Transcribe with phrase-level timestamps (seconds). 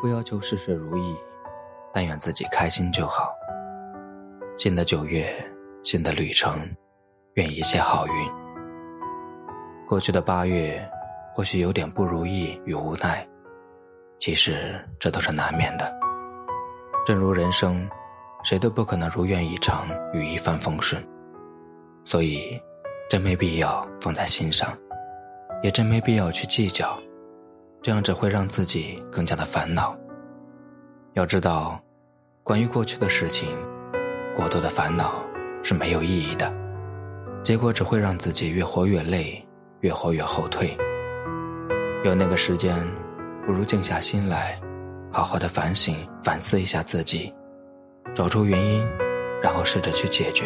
[0.00, 1.14] 不要求事事如意，
[1.92, 3.34] 但愿自己开心就好。
[4.56, 5.30] 新的九月，
[5.82, 6.54] 新的旅程，
[7.34, 8.14] 愿一切好运。
[9.86, 10.82] 过去的八月，
[11.34, 13.26] 或许有点不如意与无奈，
[14.18, 15.92] 其实这都是难免的。
[17.04, 17.86] 正如人生，
[18.42, 21.02] 谁都不可能如愿以偿与一帆风顺，
[22.04, 22.58] 所以
[23.10, 24.70] 真没必要放在心上，
[25.62, 26.96] 也真没必要去计较，
[27.82, 29.96] 这样只会让自己更加的烦恼。
[31.14, 31.80] 要知道，
[32.44, 33.48] 关于过去的事情。
[34.36, 35.24] 过多的烦恼
[35.62, 36.50] 是没有意义的，
[37.42, 39.44] 结果只会让自己越活越累，
[39.80, 40.74] 越活越后退。
[42.04, 42.74] 有那个时间，
[43.44, 44.58] 不如静下心来，
[45.10, 47.34] 好好的反省、反思一下自己，
[48.14, 48.88] 找出原因，
[49.42, 50.44] 然后试着去解决。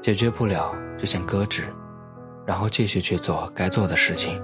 [0.00, 1.64] 解决不了就先搁置，
[2.46, 4.40] 然后继续去做该做的事情。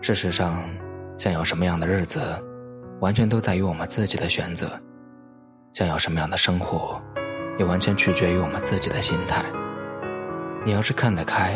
[0.00, 0.62] 事实上，
[1.18, 2.20] 想要什么样的日子，
[3.00, 4.66] 完全都在于我们自己的选择。
[5.74, 7.00] 想要什么样的生活，
[7.58, 9.44] 也完全取决于我们自己的心态。
[10.64, 11.54] 你要是看得开，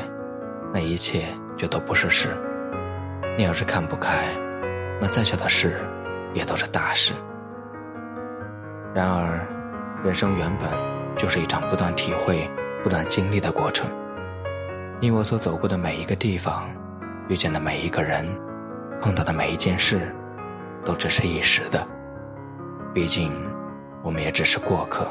[0.72, 1.24] 那一切
[1.56, 2.28] 就都不是事；
[3.38, 4.26] 你要是看不开，
[5.00, 5.88] 那再小的事
[6.34, 7.14] 也都是大事。
[8.94, 9.46] 然而，
[10.04, 10.68] 人生原本
[11.16, 12.50] 就是一场不断体会、
[12.82, 13.88] 不断经历的过程。
[15.00, 16.68] 你我所走过的每一个地方，
[17.32, 18.26] 遇见的每一个人，
[19.00, 20.14] 碰到的每一件事，
[20.84, 21.86] 都只是一时的。
[22.92, 23.32] 毕竟。
[24.04, 25.06] 我们也只是过客，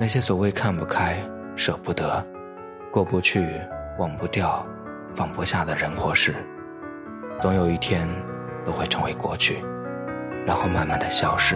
[0.00, 1.18] 那些所谓看不开、
[1.54, 2.26] 舍不得、
[2.90, 3.46] 过不去、
[3.98, 4.66] 忘不掉、
[5.14, 6.34] 放不下的人或事，
[7.42, 8.08] 总有一天
[8.64, 9.62] 都会成为过去，
[10.46, 11.54] 然后慢慢的消失。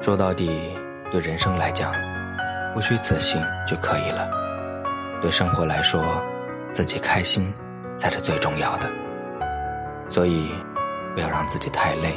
[0.00, 0.78] 说到底，
[1.10, 1.92] 对人生来讲，
[2.72, 4.30] 不虚此行就可以了；
[5.20, 6.00] 对生活来说，
[6.74, 7.50] 自己开心
[7.96, 8.90] 才是最重要的。
[10.10, 10.50] 所以，
[11.14, 12.14] 不要让自己太累。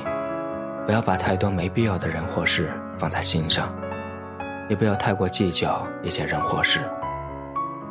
[0.85, 3.75] 不要把太多没必要的人或事放在心上，
[4.69, 6.79] 也不要太过计较一些人或事，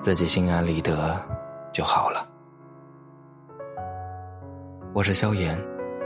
[0.01, 1.15] 自己心安理得
[1.73, 2.27] 就好了。
[4.95, 5.59] 我是萧炎，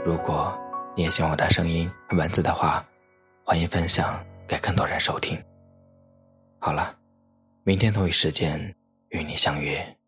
[0.03, 0.53] 如果
[0.97, 2.85] 你也喜欢我的声音和文字的话，
[3.45, 5.41] 欢迎分享给更多人收听。
[6.59, 6.93] 好了，
[7.63, 8.59] 明天同一时间
[9.11, 10.00] 与你相约。